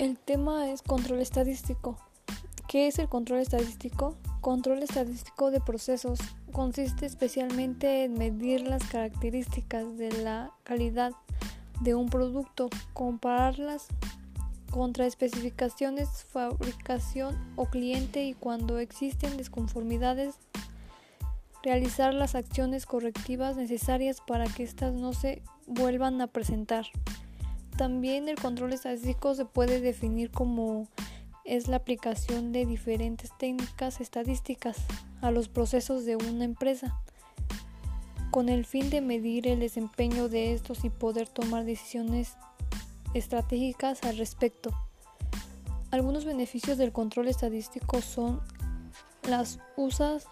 El 0.00 0.16
tema 0.16 0.70
es 0.70 0.80
control 0.80 1.20
estadístico. 1.20 1.98
¿Qué 2.66 2.86
es 2.86 2.98
el 2.98 3.10
control 3.10 3.40
estadístico? 3.40 4.16
Control 4.40 4.82
estadístico 4.82 5.50
de 5.50 5.60
procesos 5.60 6.20
consiste 6.52 7.04
especialmente 7.04 8.04
en 8.04 8.14
medir 8.14 8.62
las 8.62 8.82
características 8.84 9.98
de 9.98 10.10
la 10.22 10.52
calidad 10.62 11.12
de 11.82 11.94
un 11.94 12.08
producto, 12.08 12.70
compararlas 12.94 13.88
contra 14.70 15.04
especificaciones, 15.04 16.08
fabricación 16.32 17.36
o 17.56 17.66
cliente 17.66 18.24
y 18.24 18.32
cuando 18.32 18.78
existen 18.78 19.36
desconformidades, 19.36 20.36
realizar 21.62 22.14
las 22.14 22.34
acciones 22.34 22.86
correctivas 22.86 23.58
necesarias 23.58 24.22
para 24.26 24.46
que 24.46 24.62
éstas 24.62 24.94
no 24.94 25.12
se 25.12 25.42
vuelvan 25.66 26.22
a 26.22 26.26
presentar. 26.26 26.86
También 27.80 28.28
el 28.28 28.36
control 28.36 28.74
estadístico 28.74 29.34
se 29.34 29.46
puede 29.46 29.80
definir 29.80 30.30
como 30.30 30.86
es 31.46 31.66
la 31.66 31.76
aplicación 31.76 32.52
de 32.52 32.66
diferentes 32.66 33.30
técnicas 33.38 34.02
estadísticas 34.02 34.76
a 35.22 35.30
los 35.30 35.48
procesos 35.48 36.04
de 36.04 36.16
una 36.16 36.44
empresa 36.44 37.00
con 38.30 38.50
el 38.50 38.66
fin 38.66 38.90
de 38.90 39.00
medir 39.00 39.48
el 39.48 39.60
desempeño 39.60 40.28
de 40.28 40.52
estos 40.52 40.84
y 40.84 40.90
poder 40.90 41.26
tomar 41.26 41.64
decisiones 41.64 42.34
estratégicas 43.14 44.02
al 44.02 44.18
respecto. 44.18 44.74
Algunos 45.90 46.26
beneficios 46.26 46.76
del 46.76 46.92
control 46.92 47.28
estadístico 47.28 48.02
son 48.02 48.42
las 49.26 49.58
usas 49.78 50.26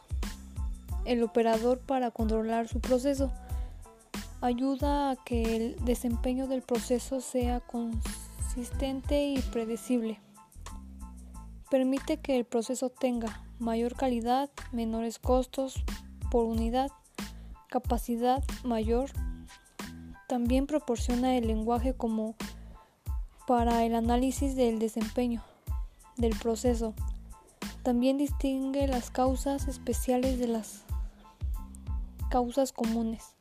el 1.06 1.22
operador 1.22 1.78
para 1.78 2.10
controlar 2.10 2.68
su 2.68 2.78
proceso, 2.80 3.32
ayuda 4.40 5.10
a 5.10 5.16
que 5.16 5.56
el 5.56 5.84
desempeño 5.84 6.46
del 6.46 6.62
proceso 6.62 7.20
sea 7.20 7.60
consistente 7.60 9.24
y 9.24 9.38
predecible. 9.40 10.20
Permite 11.70 12.18
que 12.18 12.36
el 12.36 12.44
proceso 12.44 12.88
tenga 12.88 13.42
mayor 13.58 13.94
calidad, 13.94 14.50
menores 14.72 15.18
costos 15.18 15.84
por 16.30 16.44
unidad, 16.44 16.90
capacidad 17.68 18.42
mayor. 18.64 19.10
También 20.28 20.66
proporciona 20.66 21.36
el 21.36 21.46
lenguaje 21.46 21.94
como 21.94 22.36
para 23.46 23.84
el 23.84 23.94
análisis 23.94 24.54
del 24.56 24.78
desempeño 24.78 25.42
del 26.16 26.36
proceso. 26.38 26.94
También 27.82 28.18
distingue 28.18 28.86
las 28.86 29.10
causas 29.10 29.68
especiales 29.68 30.38
de 30.38 30.48
las 30.48 30.84
causas 32.30 32.72
comunes. 32.72 33.37